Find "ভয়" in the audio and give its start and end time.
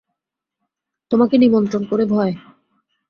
2.05-2.33